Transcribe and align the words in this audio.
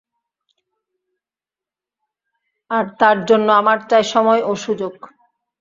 আর 2.71 2.85
তার 2.99 3.17
জন্য 3.25 3.47
আমার 3.51 3.77
চাই 3.89 4.03
সময় 4.13 4.41
ও 4.43 4.51
সুযোগ। 4.65 4.93